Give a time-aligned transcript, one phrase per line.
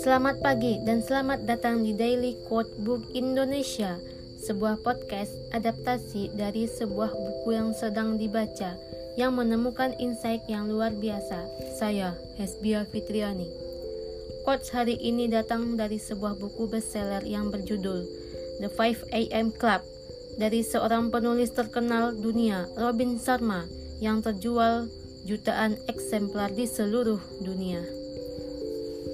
[0.00, 4.00] Selamat pagi dan selamat datang di Daily Quote Book Indonesia,
[4.40, 8.80] sebuah podcast adaptasi dari sebuah buku yang sedang dibaca
[9.20, 11.44] yang menemukan insight yang luar biasa.
[11.76, 13.44] Saya, Hesbia Fitriani.
[14.48, 18.08] Quotes hari ini datang dari sebuah buku bestseller yang berjudul
[18.64, 19.84] The 5 AM Club
[20.40, 23.68] dari seorang penulis terkenal dunia, Robin Sharma,
[24.00, 24.88] yang terjual
[25.28, 27.99] jutaan eksemplar di seluruh dunia.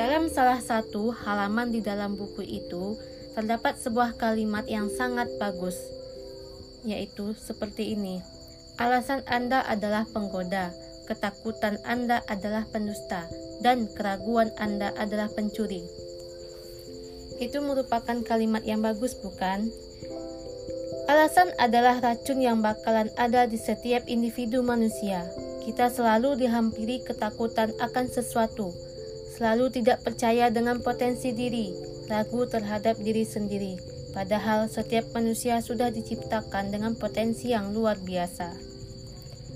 [0.00, 2.96] Dalam salah satu halaman di dalam buku itu
[3.36, 5.76] terdapat sebuah kalimat yang sangat bagus,
[6.88, 8.24] yaitu seperti ini:
[8.80, 10.72] "Alasan Anda adalah penggoda,
[11.04, 13.28] ketakutan Anda adalah pendusta,
[13.60, 15.84] dan keraguan Anda adalah pencuri."
[17.36, 19.68] Itu merupakan kalimat yang bagus, bukan?
[21.12, 25.28] Alasan adalah racun yang bakalan ada di setiap individu manusia.
[25.60, 28.72] Kita selalu dihampiri ketakutan akan sesuatu
[29.40, 31.72] selalu tidak percaya dengan potensi diri,
[32.12, 33.80] ragu terhadap diri sendiri,
[34.12, 38.52] padahal setiap manusia sudah diciptakan dengan potensi yang luar biasa.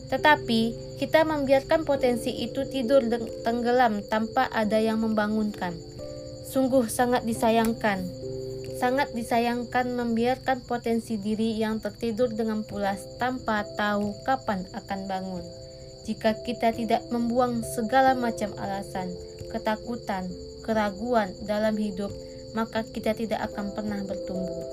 [0.08, 3.04] Tetapi, kita membiarkan potensi itu tidur
[3.44, 5.76] tenggelam tanpa ada yang membangunkan.
[6.48, 8.08] Sungguh sangat disayangkan.
[8.80, 15.44] Sangat disayangkan membiarkan potensi diri yang tertidur dengan pulas tanpa tahu kapan akan bangun.
[16.04, 19.08] Jika kita tidak membuang segala macam alasan,
[19.54, 20.26] ketakutan,
[20.66, 22.10] keraguan dalam hidup,
[22.58, 24.66] maka kita tidak akan pernah bertumbuh.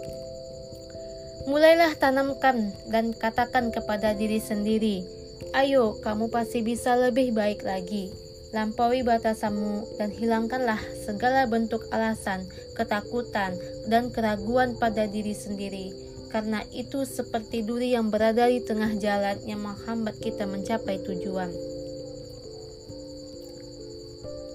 [1.46, 5.06] Mulailah tanamkan dan katakan kepada diri sendiri,
[5.54, 8.10] "Ayo, kamu pasti bisa lebih baik lagi."
[8.52, 12.44] Lampaui batasanmu dan hilangkanlah segala bentuk alasan,
[12.76, 13.56] ketakutan,
[13.88, 15.96] dan keraguan pada diri sendiri,
[16.36, 21.50] karena itu seperti duri yang berada di tengah jalan yang menghambat kita mencapai tujuan.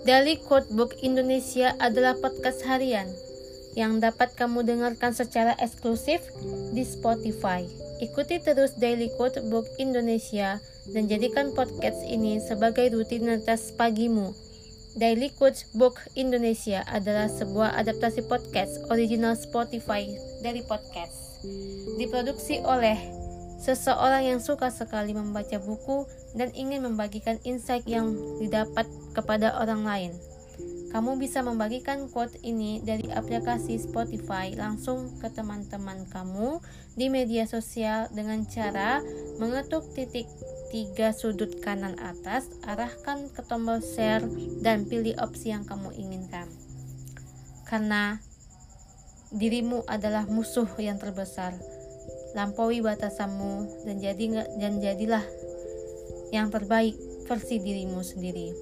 [0.07, 3.11] Daily Quote Book Indonesia adalah podcast harian
[3.75, 6.23] yang dapat kamu dengarkan secara eksklusif
[6.71, 7.67] di Spotify.
[7.99, 10.63] Ikuti terus Daily Quote Book Indonesia
[10.95, 14.31] dan jadikan podcast ini sebagai rutinitas pagimu.
[14.95, 20.07] Daily Quote Book Indonesia adalah sebuah adaptasi podcast original Spotify
[20.39, 21.43] dari podcast.
[21.99, 23.16] Diproduksi oleh
[23.61, 26.05] seseorang yang suka sekali membaca buku
[26.37, 28.85] dan ingin membagikan insight yang didapat
[29.17, 30.13] kepada orang lain.
[30.97, 36.63] Kamu bisa membagikan quote ini dari aplikasi Spotify langsung ke teman-teman kamu
[36.97, 39.05] di media sosial dengan cara
[39.37, 40.25] mengetuk titik
[40.73, 44.25] tiga sudut kanan atas, arahkan ke tombol share
[44.65, 46.49] dan pilih opsi yang kamu inginkan.
[47.67, 48.17] Karena
[49.35, 51.53] dirimu adalah musuh yang terbesar.
[52.37, 55.25] Lampaui batasanmu dan jadi dan jadilah
[56.37, 56.93] yang terbaik
[57.25, 58.53] versi dirimu sendiri.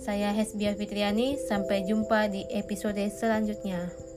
[0.00, 4.07] Saya Hesbia Fitriani, sampai jumpa di episode selanjutnya.